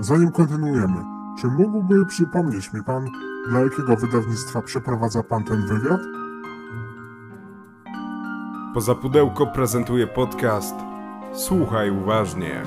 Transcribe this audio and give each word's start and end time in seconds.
Zanim 0.00 0.32
kontynuujemy, 0.32 1.04
czy 1.40 1.46
mógłby 1.46 2.06
przypomnieć 2.06 2.72
mi 2.72 2.84
pan, 2.84 3.06
dla 3.48 3.60
jakiego 3.60 3.96
wydawnictwa 3.96 4.62
przeprowadza 4.62 5.22
pan 5.22 5.44
ten 5.44 5.66
wywiad? 5.66 6.00
Poza 8.74 8.94
pudełko 8.94 9.46
prezentuje 9.46 10.06
podcast 10.06 10.74
Słuchaj 11.32 11.90
uważnie. 11.90 12.62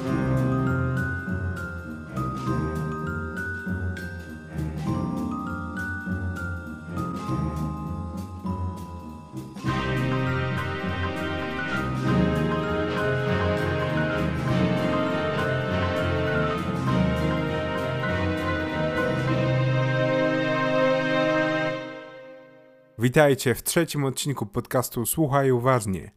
Witajcie 23.01 23.55
w 23.55 23.63
trzecim 23.63 24.03
odcinku 24.03 24.45
podcastu 24.45 25.05
Słuchaj 25.05 25.51
uważnie. 25.51 26.11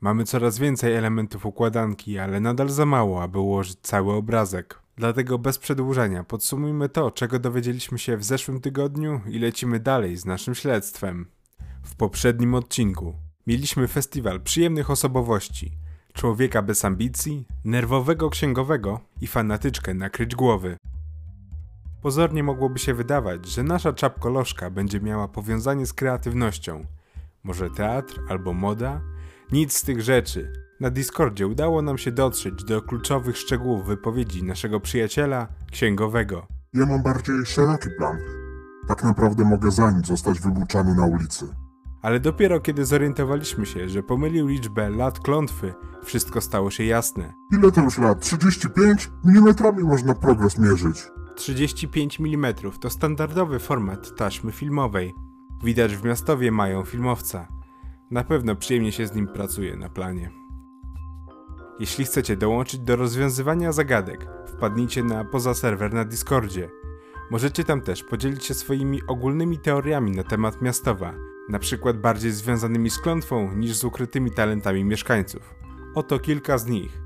Mamy 0.00 0.24
coraz 0.24 0.58
więcej 0.58 0.94
elementów 0.94 1.46
układanki, 1.46 2.18
ale 2.18 2.40
nadal 2.40 2.68
za 2.68 2.86
mało, 2.86 3.22
aby 3.22 3.38
ułożyć 3.38 3.78
cały 3.82 4.12
obrazek. 4.12 4.80
Dlatego 4.96 5.38
bez 5.38 5.58
przedłużenia 5.58 6.24
podsumujmy 6.24 6.88
to, 6.88 7.10
czego 7.10 7.38
dowiedzieliśmy 7.38 7.98
się 7.98 8.16
w 8.16 8.24
zeszłym 8.24 8.60
tygodniu 8.60 9.20
i 9.26 9.38
lecimy 9.38 9.80
dalej 9.80 10.16
z 10.16 10.24
naszym 10.24 10.54
śledztwem. 10.54 11.26
W 11.82 11.96
poprzednim 11.96 12.54
odcinku 12.54 13.14
mieliśmy 13.46 13.88
festiwal 13.88 14.40
przyjemnych 14.40 14.90
osobowości, 14.90 15.72
człowieka 16.12 16.62
bez 16.62 16.84
ambicji, 16.84 17.46
nerwowego 17.64 18.30
księgowego 18.30 19.00
i 19.20 19.26
fanatyczkę 19.26 19.94
nakryć 19.94 20.34
głowy. 20.34 20.76
Pozornie 22.02 22.42
mogłoby 22.42 22.78
się 22.78 22.94
wydawać, 22.94 23.46
że 23.46 23.62
nasza 23.62 23.92
czapkolożka 23.92 24.70
będzie 24.70 25.00
miała 25.00 25.28
powiązanie 25.28 25.86
z 25.86 25.92
kreatywnością. 25.92 26.84
Może 27.44 27.70
teatr 27.70 28.20
albo 28.28 28.52
moda? 28.52 29.00
Nic 29.52 29.76
z 29.76 29.82
tych 29.82 30.00
rzeczy. 30.00 30.52
Na 30.80 30.90
Discordzie 30.90 31.46
udało 31.46 31.82
nam 31.82 31.98
się 31.98 32.12
dotrzeć 32.12 32.64
do 32.64 32.82
kluczowych 32.82 33.36
szczegółów 33.38 33.86
wypowiedzi 33.86 34.44
naszego 34.44 34.80
przyjaciela, 34.80 35.48
księgowego. 35.72 36.46
Ja 36.74 36.86
mam 36.86 37.02
bardziej 37.02 37.46
szeroki 37.46 37.88
plan. 37.98 38.18
Tak 38.88 39.04
naprawdę 39.04 39.44
mogę 39.44 39.70
za 39.70 39.90
nic 39.90 40.06
zostać 40.06 40.40
wybuczany 40.40 40.94
na 40.94 41.06
ulicy. 41.06 41.48
Ale 42.02 42.20
dopiero 42.20 42.60
kiedy 42.60 42.84
zorientowaliśmy 42.84 43.66
się, 43.66 43.88
że 43.88 44.02
pomylił 44.02 44.46
liczbę 44.46 44.90
lat 44.90 45.20
klątwy, 45.20 45.74
wszystko 46.04 46.40
stało 46.40 46.70
się 46.70 46.84
jasne. 46.84 47.32
Ile 47.52 47.72
to 47.72 47.80
już 47.80 47.98
lat? 47.98 48.20
35? 48.20 49.10
Milimetrami 49.24 49.84
można 49.84 50.14
progres 50.14 50.58
mierzyć. 50.58 51.12
35 51.36 52.20
mm 52.20 52.54
to 52.80 52.90
standardowy 52.90 53.58
format 53.58 54.16
taśmy 54.16 54.52
filmowej. 54.52 55.14
Widać 55.64 55.96
w 55.96 56.04
miastowie 56.04 56.50
mają 56.50 56.84
filmowca. 56.84 57.48
Na 58.10 58.24
pewno 58.24 58.56
przyjemnie 58.56 58.92
się 58.92 59.06
z 59.06 59.14
nim 59.14 59.28
pracuje 59.28 59.76
na 59.76 59.88
planie. 59.88 60.30
Jeśli 61.80 62.04
chcecie 62.04 62.36
dołączyć 62.36 62.80
do 62.80 62.96
rozwiązywania 62.96 63.72
zagadek, 63.72 64.26
wpadnijcie 64.46 65.02
na 65.04 65.24
poza 65.24 65.54
serwer 65.54 65.94
na 65.94 66.04
Discordzie. 66.04 66.70
Możecie 67.30 67.64
tam 67.64 67.80
też 67.80 68.04
podzielić 68.04 68.44
się 68.44 68.54
swoimi 68.54 69.00
ogólnymi 69.06 69.58
teoriami 69.58 70.10
na 70.10 70.22
temat 70.22 70.62
miastowa, 70.62 71.14
na 71.48 71.58
przykład 71.58 71.98
bardziej 71.98 72.32
związanymi 72.32 72.90
z 72.90 72.98
klątwą 72.98 73.52
niż 73.52 73.76
z 73.76 73.84
ukrytymi 73.84 74.30
talentami 74.30 74.84
mieszkańców. 74.84 75.54
Oto 75.94 76.18
kilka 76.18 76.58
z 76.58 76.66
nich. 76.66 77.02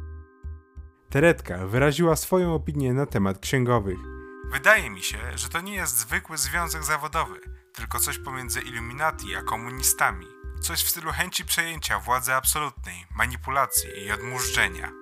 Teretka 1.11 1.67
wyraziła 1.67 2.17
swoją 2.17 2.55
opinię 2.55 2.95
na 2.95 3.07
temat 3.07 3.39
księgowych. 3.39 4.16
Wydaje 4.51 4.91
mi 4.91 5.03
się, 5.03 5.19
że 5.35 5.49
to 5.49 5.61
nie 5.61 5.75
jest 5.75 5.99
zwykły 5.99 6.39
związek 6.39 6.85
zawodowy, 6.85 7.41
tylko 7.75 8.01
coś 8.01 8.19
pomiędzy 8.19 8.61
Illuminati 8.61 9.37
a 9.37 9.43
komunistami. 9.43 10.27
Coś 10.61 10.85
w 10.85 10.89
stylu 10.89 11.13
chęci 11.13 11.45
przejęcia 11.45 11.99
władzy 11.99 12.35
absolutnej, 12.35 13.07
manipulacji 13.15 13.91
i 14.07 14.13
odmurzczenia. 14.13 14.93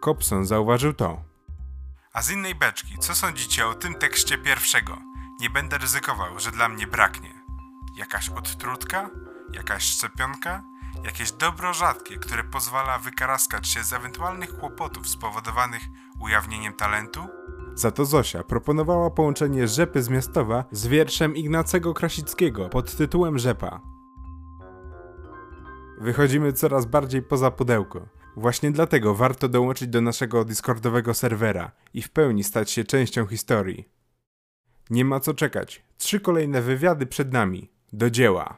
Kopson 0.00 0.46
zauważył 0.46 0.92
to. 0.92 1.22
A 2.12 2.22
z 2.22 2.30
innej 2.30 2.54
beczki, 2.54 2.98
co 2.98 3.14
sądzicie 3.14 3.66
o 3.66 3.74
tym 3.74 3.94
tekście 3.94 4.38
pierwszego? 4.38 4.98
Nie 5.40 5.50
będę 5.50 5.78
ryzykował, 5.78 6.40
że 6.40 6.50
dla 6.50 6.68
mnie 6.68 6.86
braknie. 6.86 7.34
Jakaś 7.96 8.28
odtrutka? 8.28 9.10
Jakaś 9.52 9.84
szczepionka? 9.84 10.62
Jakieś 11.04 11.32
dobro 11.32 11.74
rzadkie, 11.74 12.16
które 12.16 12.44
pozwala 12.44 12.98
wykaraskać 12.98 13.68
się 13.68 13.84
z 13.84 13.92
ewentualnych 13.92 14.58
kłopotów 14.58 15.08
spowodowanych 15.08 15.82
ujawnieniem 16.20 16.72
talentu? 16.72 17.28
Za 17.74 17.90
to 17.90 18.04
Zosia 18.04 18.42
proponowała 18.42 19.10
połączenie 19.10 19.68
Rzepy 19.68 20.02
z 20.02 20.08
Miastowa 20.08 20.64
z 20.70 20.86
wierszem 20.86 21.36
Ignacego 21.36 21.94
Krasickiego 21.94 22.68
pod 22.68 22.96
tytułem 22.96 23.38
Rzepa. 23.38 23.80
Wychodzimy 26.00 26.52
coraz 26.52 26.86
bardziej 26.86 27.22
poza 27.22 27.50
pudełko. 27.50 28.08
Właśnie 28.36 28.70
dlatego 28.72 29.14
warto 29.14 29.48
dołączyć 29.48 29.88
do 29.88 30.00
naszego 30.00 30.44
Discordowego 30.44 31.14
serwera 31.14 31.72
i 31.94 32.02
w 32.02 32.10
pełni 32.10 32.44
stać 32.44 32.70
się 32.70 32.84
częścią 32.84 33.26
historii. 33.26 33.88
Nie 34.90 35.04
ma 35.04 35.20
co 35.20 35.34
czekać. 35.34 35.84
Trzy 35.98 36.20
kolejne 36.20 36.62
wywiady 36.62 37.06
przed 37.06 37.32
nami. 37.32 37.70
Do 37.92 38.10
dzieła. 38.10 38.56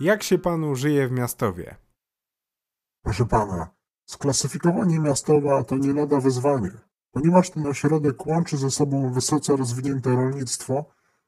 Jak 0.00 0.22
się 0.22 0.38
panu 0.38 0.74
żyje 0.76 1.08
w 1.08 1.12
Miastowie? 1.12 1.76
Proszę 3.04 3.26
pana, 3.26 3.70
sklasyfikowanie 4.10 4.98
miastowa 5.00 5.64
to 5.64 5.76
nie 5.76 5.92
lada 5.92 6.20
wyzwanie, 6.20 6.70
ponieważ 7.12 7.50
ten 7.50 7.66
ośrodek 7.66 8.26
łączy 8.26 8.56
ze 8.56 8.70
sobą 8.70 9.12
wysoce 9.12 9.56
rozwinięte 9.56 10.10
rolnictwo 10.10 10.84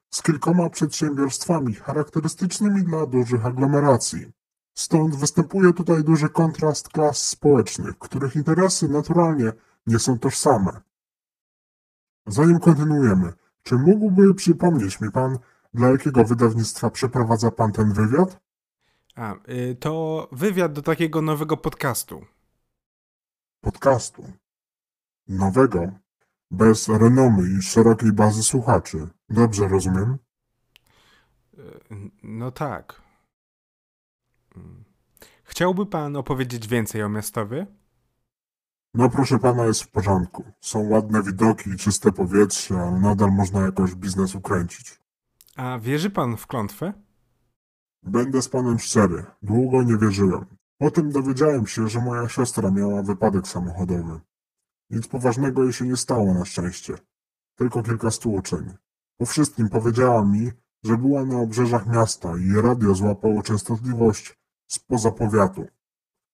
z 0.09 0.21
kilkoma 0.21 0.69
przedsiębiorstwami 0.69 1.73
charakterystycznymi 1.73 2.83
dla 2.83 3.05
dużych 3.05 3.45
aglomeracji. 3.45 4.31
Stąd 4.73 5.15
występuje 5.15 5.73
tutaj 5.73 6.03
duży 6.03 6.29
kontrast 6.29 6.89
klas 6.89 7.29
społecznych, 7.29 7.97
których 7.99 8.35
interesy 8.35 8.89
naturalnie 8.89 9.51
nie 9.87 9.99
są 9.99 10.19
tożsame. 10.19 10.81
Zanim 12.27 12.59
kontynuujemy, 12.59 13.33
czy 13.63 13.75
mógłby 13.75 14.33
przypomnieć 14.33 15.01
mi 15.01 15.11
pan, 15.11 15.39
dla 15.73 15.89
jakiego 15.89 16.23
wydawnictwa 16.23 16.89
przeprowadza 16.89 17.51
pan 17.51 17.71
ten 17.71 17.93
wywiad? 17.93 18.39
A, 19.15 19.35
y, 19.49 19.75
to 19.79 20.27
wywiad 20.31 20.73
do 20.73 20.81
takiego 20.81 21.21
nowego 21.21 21.57
podcastu. 21.57 22.25
Podcastu. 23.63 24.23
Nowego, 25.27 25.91
bez 26.51 26.87
renomy 26.89 27.49
i 27.59 27.61
szerokiej 27.61 28.11
bazy 28.13 28.43
słuchaczy. 28.43 29.07
Dobrze 29.29 29.67
rozumiem? 29.67 30.17
Y, 31.57 31.79
No 32.23 32.51
tak. 32.51 33.01
Chciałby 35.43 35.85
pan 35.85 36.15
opowiedzieć 36.15 36.67
więcej 36.67 37.03
o 37.03 37.09
Miastowie? 37.09 37.67
No 38.93 39.09
proszę 39.09 39.39
pana, 39.39 39.65
jest 39.65 39.83
w 39.83 39.91
porządku. 39.91 40.43
Są 40.61 40.89
ładne 40.89 41.23
widoki 41.23 41.69
i 41.69 41.77
czyste 41.77 42.11
powietrze, 42.11 42.75
ale 42.75 42.99
nadal 42.99 43.31
można 43.31 43.61
jakoś 43.61 43.95
biznes 43.95 44.35
ukręcić. 44.35 44.99
A 45.55 45.79
wierzy 45.79 46.09
pan 46.09 46.37
w 46.37 46.47
klątwę? 46.47 46.93
Będę 48.03 48.41
z 48.41 48.49
panem 48.49 48.79
szczery, 48.79 49.25
długo 49.41 49.83
nie 49.83 49.97
wierzyłem. 49.97 50.45
Potem 50.83 51.11
dowiedziałem 51.11 51.67
się, 51.67 51.89
że 51.89 51.99
moja 51.99 52.29
siostra 52.29 52.71
miała 52.71 53.03
wypadek 53.03 53.47
samochodowy. 53.47 54.19
Nic 54.89 55.07
poważnego 55.07 55.63
jej 55.63 55.73
się 55.73 55.87
nie 55.87 55.97
stało 55.97 56.33
na 56.33 56.45
szczęście. 56.45 56.97
Tylko 57.55 57.83
kilka 57.83 58.11
stłuczeń. 58.11 58.73
Po 59.17 59.25
wszystkim 59.25 59.69
powiedziała 59.69 60.25
mi, 60.25 60.51
że 60.83 60.97
była 60.97 61.25
na 61.25 61.39
obrzeżach 61.39 61.87
miasta 61.87 62.33
i 62.37 62.61
radio 62.61 62.95
złapało 62.95 63.43
częstotliwość 63.43 64.39
spoza 64.67 65.11
powiatu. 65.11 65.67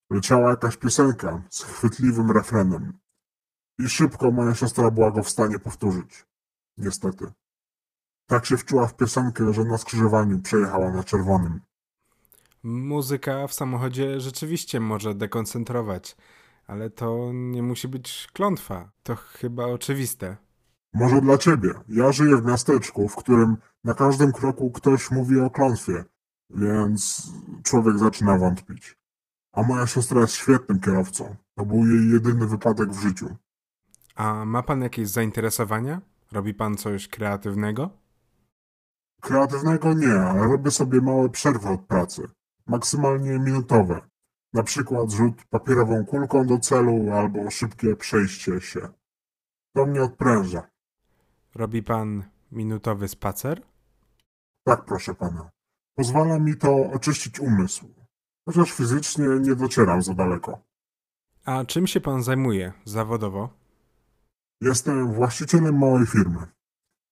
Leciała 0.10 0.50
jakaś 0.50 0.78
piosenka 0.78 1.42
z 1.50 1.64
chwytliwym 1.64 2.32
refrenem. 2.32 3.00
I 3.80 3.90
szybko 3.90 4.32
moja 4.32 4.56
siostra 4.56 4.92
była 4.92 5.12
go 5.12 5.24
w 5.24 5.30
stanie 5.30 5.60
powtórzyć. 5.60 6.26
Niestety. 6.78 7.32
Tak 8.30 8.46
się 8.46 8.58
wczuła 8.58 8.88
w 8.88 8.96
piosenkę, 8.96 9.54
że 9.54 9.64
na 9.64 9.78
skrzyżowaniu 9.78 10.40
przejechała 10.40 10.92
na 10.92 11.04
czerwonym. 11.04 11.62
Muzyka 12.64 13.48
w 13.48 13.54
samochodzie 13.54 14.20
rzeczywiście 14.20 14.80
może 14.80 15.16
dekoncentrować, 15.16 16.18
ale 16.68 16.90
to 16.90 17.30
nie 17.34 17.64
musi 17.64 17.88
być 17.88 18.28
klątwa. 18.34 18.92
To 19.04 19.16
chyba 19.16 19.66
oczywiste. 19.66 20.38
Może 20.94 21.22
dla 21.22 21.38
ciebie. 21.38 21.70
Ja 21.90 22.12
żyję 22.12 22.38
w 22.38 22.46
miasteczku, 22.46 23.08
w 23.08 23.16
którym 23.16 23.58
na 23.84 23.94
każdym 23.94 24.32
kroku 24.32 24.72
ktoś 24.72 25.12
mówi 25.12 25.40
o 25.40 25.50
klątwie, 25.50 26.06
więc 26.50 27.32
człowiek 27.64 27.98
zaczyna 27.98 28.38
wątpić. 28.38 28.98
A 29.54 29.64
moja 29.64 29.88
siostra 29.88 30.22
jest 30.22 30.34
świetnym 30.34 30.80
kierowcą. 30.80 31.36
To 31.56 31.66
był 31.66 31.88
jej 31.88 32.10
jedyny 32.10 32.48
wypadek 32.48 32.90
w 32.90 33.02
życiu. 33.02 33.36
A 34.16 34.46
ma 34.46 34.64
pan 34.64 34.82
jakieś 34.82 35.10
zainteresowania? 35.10 36.02
Robi 36.32 36.54
pan 36.54 36.78
coś 36.78 37.08
kreatywnego? 37.08 37.90
Kreatywnego 39.22 39.94
nie, 39.94 40.14
ale 40.14 40.48
robię 40.48 40.72
sobie 40.72 41.02
małe 41.02 41.30
przerwy 41.30 41.70
od 41.70 41.82
pracy. 41.82 42.28
Maksymalnie 42.70 43.40
minutowe. 43.40 44.02
Na 44.54 44.64
przykład 44.64 45.12
rzut 45.12 45.44
papierową 45.50 46.06
kulką 46.06 46.48
do 46.48 46.60
celu 46.60 47.12
albo 47.14 47.52
szybkie 47.52 47.96
przejście 47.96 48.62
się. 48.62 48.90
To 49.76 49.86
mnie 49.86 50.04
odpręża. 50.04 50.70
Robi 51.56 51.84
pan 51.84 52.24
minutowy 52.52 53.08
spacer? 53.08 53.62
Tak, 54.64 54.86
proszę 54.86 55.16
pana. 55.16 55.50
Pozwala 55.96 56.40
mi 56.40 56.58
to 56.58 56.92
oczyścić 56.92 57.40
umysł. 57.40 57.94
Chociaż 58.46 58.72
fizycznie 58.72 59.28
nie 59.28 59.56
docieram 59.56 60.02
za 60.02 60.14
daleko. 60.14 60.62
A 61.46 61.66
czym 61.66 61.88
się 61.88 62.02
pan 62.02 62.24
zajmuje 62.24 62.74
zawodowo? 62.86 63.50
Jestem 64.62 65.14
właścicielem 65.14 65.78
małej 65.80 66.06
firmy. 66.06 66.48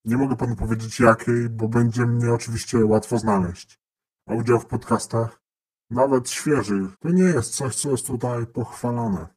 Nie 0.05 0.17
mogę 0.17 0.35
panu 0.35 0.55
powiedzieć 0.55 0.99
jakiej, 0.99 1.49
bo 1.49 1.67
będzie 1.67 2.05
mnie 2.05 2.33
oczywiście 2.33 2.85
łatwo 2.85 3.17
znaleźć. 3.17 3.79
A 4.27 4.33
udział 4.33 4.59
w 4.59 4.65
podcastach, 4.65 5.46
nawet 5.89 6.29
świeżych, 6.29 6.97
to 6.99 7.09
nie 7.09 7.23
jest 7.23 7.55
coś, 7.55 7.75
co 7.75 7.91
jest 7.91 8.07
tutaj 8.07 8.47
pochwalane. 8.47 9.27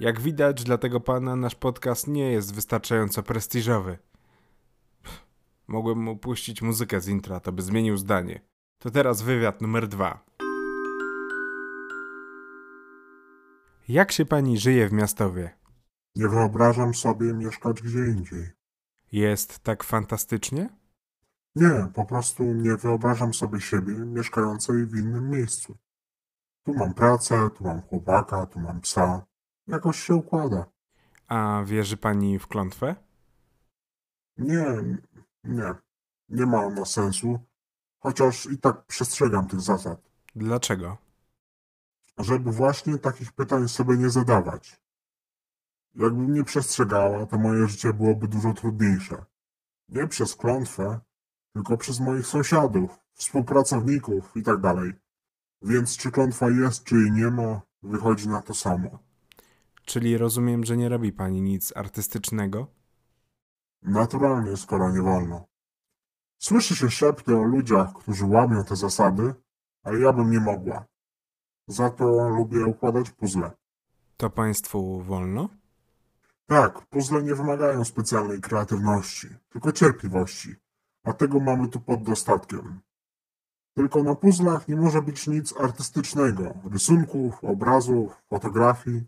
Jak 0.00 0.20
widać, 0.20 0.64
dla 0.64 0.78
tego 0.78 1.00
pana 1.00 1.36
nasz 1.36 1.54
podcast 1.54 2.08
nie 2.08 2.32
jest 2.32 2.54
wystarczająco 2.54 3.22
prestiżowy. 3.22 3.98
Pff, 5.02 5.26
Mogłem 5.68 5.98
mu 5.98 6.16
puścić 6.16 6.62
muzykę 6.62 7.00
z 7.00 7.08
intra, 7.08 7.40
to 7.40 7.52
by 7.52 7.62
zmienił 7.62 7.96
zdanie. 7.96 8.40
To 8.78 8.90
teraz 8.90 9.22
wywiad 9.22 9.60
numer 9.60 9.88
dwa. 9.88 10.24
Jak 13.88 14.12
się 14.12 14.24
pani 14.24 14.58
żyje 14.58 14.88
w 14.88 14.92
Miastowie? 14.92 15.50
Nie 16.16 16.28
wyobrażam 16.28 16.94
sobie 16.94 17.34
mieszkać 17.34 17.82
gdzie 17.82 17.98
indziej. 17.98 18.48
Jest 19.12 19.58
tak 19.58 19.84
fantastycznie? 19.84 20.79
Nie, 21.54 21.88
po 21.94 22.04
prostu 22.04 22.42
nie 22.44 22.76
wyobrażam 22.76 23.34
sobie 23.34 23.60
siebie 23.60 23.94
mieszkającej 23.94 24.86
w 24.86 24.96
innym 24.98 25.30
miejscu. 25.30 25.76
Tu 26.62 26.74
mam 26.74 26.94
pracę, 26.94 27.50
tu 27.56 27.64
mam 27.64 27.82
chłopaka, 27.82 28.46
tu 28.46 28.60
mam 28.60 28.80
psa. 28.80 29.26
Jakoś 29.66 29.98
się 30.00 30.14
układa. 30.14 30.66
A 31.28 31.62
wierzy 31.66 31.96
pani 31.96 32.38
w 32.38 32.46
klątwę? 32.46 32.96
Nie, 34.38 34.66
nie. 35.44 35.74
Nie 36.28 36.46
ma 36.46 36.64
ona 36.64 36.84
sensu, 36.84 37.38
chociaż 37.98 38.46
i 38.46 38.58
tak 38.58 38.84
przestrzegam 38.86 39.48
tych 39.48 39.60
zasad, 39.60 40.10
Dlaczego? 40.34 40.96
żeby 42.18 42.52
właśnie 42.52 42.98
takich 42.98 43.32
pytań 43.32 43.68
sobie 43.68 43.96
nie 43.96 44.10
zadawać. 44.10 44.80
Jakbym 45.94 46.34
nie 46.34 46.44
przestrzegała, 46.44 47.26
to 47.26 47.38
moje 47.38 47.68
życie 47.68 47.92
byłoby 47.92 48.28
dużo 48.28 48.52
trudniejsze. 48.54 49.24
Nie 49.88 50.08
przez 50.08 50.36
klątwę, 50.36 51.00
tylko 51.52 51.76
przez 51.76 52.00
moich 52.00 52.26
sąsiadów, 52.26 52.98
współpracowników 53.14 54.36
i 54.36 54.42
tak 54.42 54.60
dalej. 54.60 54.92
Więc 55.62 55.96
czy 55.96 56.10
klątwa 56.10 56.50
jest, 56.50 56.84
czy 56.84 56.94
jej 56.94 57.12
nie 57.12 57.30
ma, 57.30 57.60
wychodzi 57.82 58.28
na 58.28 58.42
to 58.42 58.54
samo. 58.54 58.98
Czyli 59.84 60.18
rozumiem, 60.18 60.64
że 60.64 60.76
nie 60.76 60.88
robi 60.88 61.12
pani 61.12 61.42
nic 61.42 61.72
artystycznego? 61.76 62.66
Naturalnie, 63.82 64.56
skoro 64.56 64.90
nie 64.92 65.02
wolno. 65.02 65.46
Słyszy 66.38 66.76
się 66.76 66.90
szepty 66.90 67.36
o 67.36 67.42
ludziach, 67.42 67.92
którzy 67.94 68.26
łamią 68.26 68.64
te 68.64 68.76
zasady, 68.76 69.34
ale 69.82 70.00
ja 70.00 70.12
bym 70.12 70.30
nie 70.30 70.40
mogła. 70.40 70.84
Za 71.66 71.90
to 71.90 72.28
lubię 72.28 72.64
układać 72.64 73.10
puzzle. 73.10 73.50
To 74.16 74.30
państwu 74.30 75.02
wolno? 75.02 75.48
Tak, 76.46 76.86
puzzle 76.86 77.22
nie 77.22 77.34
wymagają 77.34 77.84
specjalnej 77.84 78.40
kreatywności, 78.40 79.28
tylko 79.48 79.72
cierpliwości, 79.72 80.54
a 81.04 81.12
tego 81.12 81.40
mamy 81.40 81.68
tu 81.68 81.80
pod 81.80 82.02
dostatkiem. 82.02 82.80
Tylko 83.76 84.02
na 84.02 84.14
puzzlach 84.14 84.68
nie 84.68 84.76
może 84.76 85.02
być 85.02 85.26
nic 85.26 85.54
artystycznego, 85.60 86.54
rysunków, 86.70 87.44
obrazów, 87.44 88.22
fotografii. 88.28 89.04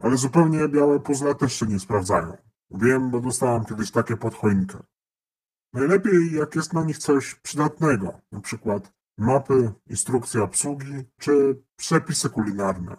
Ale 0.00 0.16
zupełnie 0.16 0.68
białe 0.68 1.00
puzzle 1.00 1.34
też 1.34 1.52
się 1.52 1.66
nie 1.66 1.80
sprawdzają. 1.80 2.36
Wiem, 2.70 3.10
bo 3.10 3.20
dostałam 3.20 3.64
kiedyś 3.64 3.90
takie 3.90 4.16
pod 4.16 4.34
choinkę. 4.34 4.78
Najlepiej 5.72 6.32
jak 6.32 6.54
jest 6.54 6.72
na 6.72 6.84
nich 6.84 6.98
coś 6.98 7.34
przydatnego, 7.34 8.20
na 8.32 8.40
przykład 8.40 8.92
mapy, 9.18 9.72
instrukcje 9.86 10.42
obsługi 10.42 11.04
czy 11.18 11.62
przepisy 11.76 12.30
kulinarne. 12.30 12.96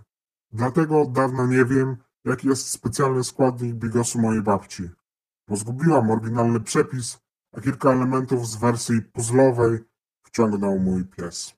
Dlatego 0.52 1.02
od 1.02 1.12
dawna 1.12 1.46
nie 1.46 1.66
wiem, 1.66 1.98
jaki 2.26 2.48
jest 2.48 2.70
specjalny 2.70 3.24
składnik 3.24 3.76
bigosu 3.76 4.22
mojej 4.22 4.42
babci. 4.42 4.90
Bo 5.48 5.56
zgubiłam 5.56 6.12
oryginalny 6.12 6.60
przepis, 6.60 7.20
a 7.52 7.62
kilka 7.62 7.92
elementów 7.92 8.48
z 8.48 8.56
wersji 8.56 9.02
puzzlowej 9.02 9.80
wciągnął 10.24 10.80
mój 10.80 11.06
pies. 11.06 11.56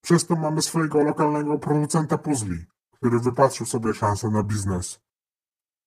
Przez 0.00 0.26
to 0.26 0.36
mamy 0.36 0.62
swojego 0.62 1.02
lokalnego 1.02 1.58
producenta 1.58 2.18
puzli, 2.18 2.64
który 2.92 3.20
wypatrzył 3.20 3.66
sobie 3.66 3.94
szansę 3.94 4.28
na 4.28 4.42
biznes. 4.42 5.00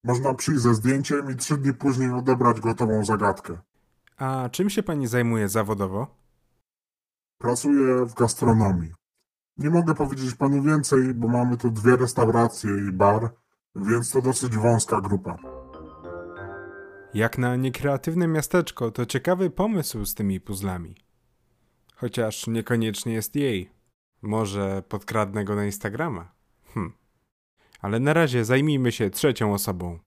Można 0.04 0.34
przyjść 0.34 0.62
ze 0.62 0.74
zdjęciem 0.74 1.32
i 1.32 1.36
trzy 1.36 1.58
dni 1.58 1.74
później 1.74 2.12
odebrać 2.12 2.60
gotową 2.60 3.06
zagadkę. 3.06 3.58
A 4.18 4.50
czym 4.52 4.70
się 4.70 4.84
pani 4.84 5.08
zajmuje 5.08 5.50
zawodowo? 5.50 6.08
Pracuję 7.38 8.06
w 8.06 8.14
gastronomii. 8.14 8.94
Nie 9.58 9.70
mogę 9.70 9.96
powiedzieć 9.96 10.36
panu 10.36 10.62
więcej, 10.62 11.14
bo 11.14 11.28
mamy 11.28 11.58
tu 11.58 11.72
dwie 11.72 11.96
restauracje 11.96 12.72
i 12.90 12.92
bar, 12.92 13.30
więc 13.76 14.12
to 14.12 14.22
dosyć 14.22 14.58
wąska 14.58 15.02
grupa. 15.02 15.57
Jak 17.14 17.38
na 17.38 17.56
niekreatywne 17.56 18.28
miasteczko, 18.28 18.92
to 18.92 19.06
ciekawy 19.06 19.50
pomysł 19.50 20.06
z 20.06 20.14
tymi 20.14 20.40
puzzlami. 20.40 20.96
Chociaż 21.96 22.48
niekoniecznie 22.48 23.14
jest 23.14 23.36
jej. 23.36 23.72
Może 24.22 24.84
podkradnę 24.90 25.46
go 25.46 25.56
na 25.56 25.66
Instagrama. 25.66 26.32
Hm. 26.74 26.94
Ale 27.82 28.00
na 28.00 28.14
razie 28.14 28.46
zajmijmy 28.46 28.92
się 28.92 29.10
trzecią 29.10 29.54
osobą. 29.54 30.00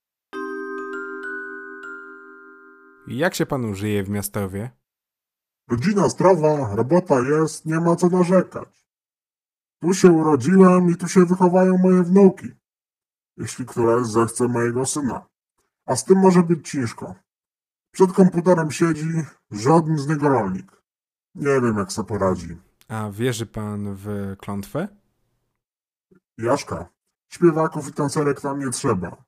Jak 3.07 3.35
się 3.35 3.45
panu 3.45 3.75
żyje 3.75 4.03
w 4.03 4.09
Miastowie? 4.09 4.71
Rodzina 5.69 6.09
zdrowa, 6.09 6.75
robota 6.75 7.19
jest, 7.19 7.65
nie 7.65 7.79
ma 7.79 7.95
co 7.95 8.09
narzekać. 8.09 8.87
Tu 9.81 9.93
się 9.93 10.11
urodziłem 10.11 10.89
i 10.89 10.95
tu 10.95 11.07
się 11.07 11.25
wychowają 11.25 11.77
moje 11.77 12.03
wnuki, 12.03 12.47
jeśli 13.37 13.65
któraś 13.65 14.05
zechce 14.05 14.47
mojego 14.47 14.85
syna. 14.85 15.30
A 15.85 15.95
z 15.95 16.05
tym 16.05 16.19
może 16.19 16.43
być 16.43 16.69
ciężko. 16.69 17.15
Przed 17.91 18.13
komputerem 18.13 18.71
siedzi 18.71 19.09
żaden 19.51 19.97
z 19.97 20.07
niego 20.07 20.29
rolnik. 20.29 20.81
Nie 21.35 21.61
wiem, 21.61 21.77
jak 21.77 21.91
sobie 21.91 22.07
poradzi. 22.07 22.57
A 22.87 23.09
wierzy 23.11 23.45
pan 23.45 23.95
w 23.95 24.35
klątwę? 24.39 24.87
Jaszka, 26.37 26.89
śpiewaków 27.29 27.87
i 27.87 27.93
tancerek 27.93 28.41
tam 28.41 28.59
nie 28.59 28.69
trzeba. 28.69 29.23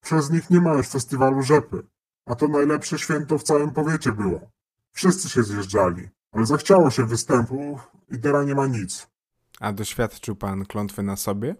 Przez 0.00 0.30
nich 0.30 0.50
nie 0.50 0.60
ma 0.60 0.72
już 0.72 0.88
festiwalu 0.88 1.42
rzepy, 1.42 1.86
a 2.26 2.34
to 2.34 2.48
najlepsze 2.48 2.98
święto 2.98 3.38
w 3.38 3.42
całym 3.42 3.70
powiecie 3.70 4.12
było. 4.12 4.50
Wszyscy 4.92 5.28
się 5.28 5.42
zjeżdżali, 5.42 6.08
ale 6.32 6.46
zachciało 6.46 6.90
się 6.90 7.06
występów 7.06 7.90
i 8.08 8.18
teraz 8.18 8.46
nie 8.46 8.54
ma 8.54 8.66
nic. 8.66 9.10
A 9.60 9.72
doświadczył 9.72 10.36
pan 10.36 10.66
klątwy 10.66 11.02
na 11.02 11.16
sobie? 11.16 11.56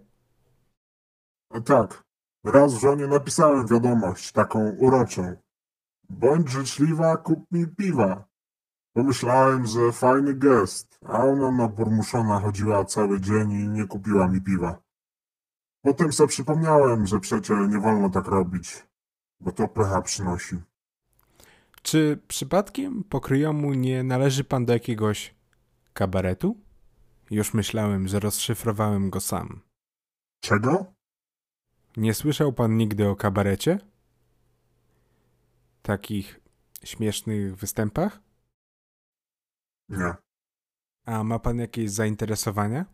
A 1.49 1.61
tak, 1.61 2.03
raz 2.43 2.73
żonie 2.73 3.07
napisałem 3.07 3.67
wiadomość, 3.67 4.31
taką 4.31 4.69
uroczą. 4.69 5.35
Bądź 6.09 6.49
życzliwa, 6.49 7.17
kup 7.17 7.51
mi 7.51 7.67
piwa. 7.67 8.31
Pomyślałem, 8.93 9.65
że 9.67 9.91
fajny 9.91 10.33
gest, 10.33 10.99
a 11.05 11.23
ona 11.23 11.51
naburmuszona 11.51 12.39
chodziła 12.39 12.85
cały 12.85 13.21
dzień 13.21 13.51
i 13.51 13.67
nie 13.67 13.87
kupiła 13.87 14.27
mi 14.27 14.41
piwa. 14.41 14.81
Potem 15.81 16.13
sobie 16.13 16.27
przypomniałem, 16.27 17.07
że 17.07 17.19
przecie 17.19 17.53
nie 17.53 17.79
wolno 17.79 18.09
tak 18.09 18.25
robić, 18.27 18.87
bo 19.39 19.51
to 19.51 19.67
pecha 19.67 20.01
przynosi. 20.01 20.55
Czy 21.81 22.19
przypadkiem 22.27 23.03
pokryjomu 23.03 23.73
nie 23.73 24.03
należy 24.03 24.43
pan 24.43 24.65
do 24.65 24.73
jakiegoś 24.73 25.35
kabaretu? 25.93 26.57
Już 27.31 27.53
myślałem, 27.53 28.07
że 28.07 28.19
rozszyfrowałem 28.19 29.09
go 29.09 29.19
sam. 29.19 29.61
Czego? 30.43 30.93
Nie 31.97 32.13
słyszał 32.13 32.53
pan 32.53 32.77
nigdy 32.77 33.09
o 33.09 33.15
kabarecie? 33.15 33.79
Takich 35.81 36.39
śmiesznych 36.83 37.55
występach? 37.55 38.19
Nie. 39.89 40.13
A 41.05 41.23
ma 41.23 41.39
pan 41.39 41.57
jakieś 41.59 41.91
zainteresowania? 41.91 42.85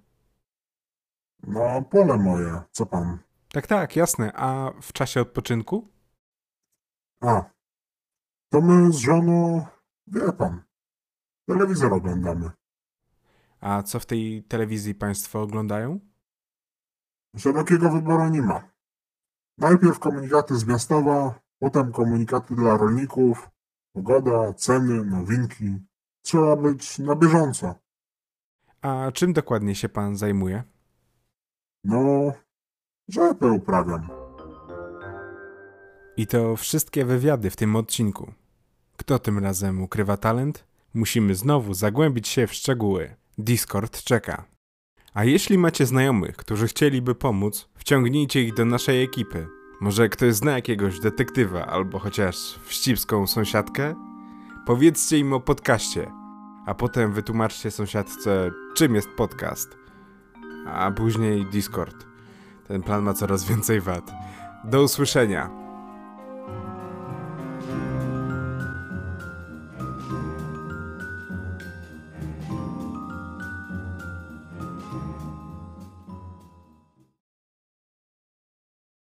No, 1.43 1.81
pole 1.81 2.17
moje, 2.17 2.61
co 2.71 2.85
pan? 2.85 3.19
Tak, 3.49 3.67
tak, 3.67 3.95
jasne. 3.95 4.33
A 4.33 4.71
w 4.81 4.93
czasie 4.93 5.21
odpoczynku? 5.21 5.87
A, 7.21 7.49
to 8.49 8.61
my 8.61 8.91
z 8.93 8.95
żoną, 8.95 9.65
wie 10.07 10.33
pan, 10.33 10.63
telewizor 11.47 11.93
oglądamy. 11.93 12.51
A 13.59 13.83
co 13.83 13.99
w 13.99 14.05
tej 14.05 14.43
telewizji 14.43 14.95
państwo 14.95 15.41
oglądają? 15.41 15.99
Szerokiego 17.37 17.89
wyboru 17.91 18.29
nie 18.29 18.41
ma. 18.41 18.76
Najpierw 19.57 19.99
komunikaty 19.99 20.55
z 20.55 20.65
miastowa, 20.65 21.39
potem 21.59 21.91
komunikaty 21.91 22.55
dla 22.55 22.77
rolników, 22.77 23.49
pogoda, 23.93 24.53
ceny, 24.53 25.05
nowinki. 25.05 25.75
Trzeba 26.21 26.55
być 26.55 26.99
na 26.99 27.15
bieżąco. 27.15 27.75
A 28.81 29.11
czym 29.13 29.33
dokładnie 29.33 29.75
się 29.75 29.89
pan 29.89 30.17
zajmuje? 30.17 30.63
No, 31.83 32.33
rzepę 33.07 33.51
uprawiam. 33.51 34.09
I 36.17 36.27
to 36.27 36.55
wszystkie 36.55 37.05
wywiady 37.05 37.49
w 37.49 37.55
tym 37.55 37.75
odcinku. 37.75 38.33
Kto 38.97 39.19
tym 39.19 39.39
razem 39.39 39.81
ukrywa 39.81 40.17
talent? 40.17 40.67
Musimy 40.93 41.35
znowu 41.35 41.73
zagłębić 41.73 42.27
się 42.27 42.47
w 42.47 42.53
szczegóły. 42.53 43.15
Discord 43.37 44.03
czeka. 44.03 44.45
A 45.17 45.23
jeśli 45.23 45.57
macie 45.57 45.85
znajomych, 45.85 46.35
którzy 46.35 46.67
chcieliby 46.67 47.15
pomóc, 47.15 47.69
wciągnijcie 47.75 48.43
ich 48.43 48.53
do 48.53 48.65
naszej 48.65 49.03
ekipy. 49.03 49.47
Może 49.81 50.09
ktoś 50.09 50.33
zna 50.33 50.51
jakiegoś 50.51 50.99
detektywa 50.99 51.65
albo 51.65 51.99
chociaż 51.99 52.35
wścibską 52.63 53.27
sąsiadkę? 53.27 53.95
Powiedzcie 54.65 55.17
im 55.17 55.33
o 55.33 55.39
podcaście, 55.39 56.11
a 56.65 56.73
potem 56.73 57.13
wytłumaczcie 57.13 57.71
sąsiadce, 57.71 58.51
czym 58.75 58.95
jest 58.95 59.09
podcast. 59.09 59.77
A 60.67 60.91
później 60.91 61.45
Discord. 61.45 62.05
Ten 62.67 62.83
plan 62.83 63.03
ma 63.03 63.13
coraz 63.13 63.45
więcej 63.45 63.81
wad. 63.81 64.11
Do 64.63 64.83
usłyszenia. 64.83 65.66